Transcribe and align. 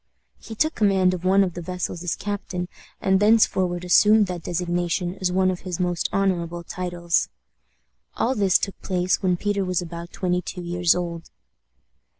He 0.39 0.55
took 0.55 0.73
command 0.73 1.13
of 1.13 1.23
one 1.23 1.43
of 1.43 1.53
the 1.53 1.61
vessels 1.61 2.01
as 2.03 2.15
captain, 2.15 2.67
and 2.99 3.19
thenceforward 3.19 3.85
assumed 3.85 4.25
that 4.25 4.41
designation 4.41 5.15
as 5.21 5.31
one 5.31 5.51
of 5.51 5.59
his 5.59 5.79
most 5.79 6.09
honorable 6.11 6.63
titles. 6.63 7.29
All 8.15 8.33
this 8.33 8.57
took 8.57 8.81
place 8.81 9.21
when 9.21 9.37
Peter 9.37 9.63
was 9.63 9.79
about 9.79 10.11
twenty 10.11 10.41
two 10.41 10.63
years 10.63 10.95
old. 10.95 11.29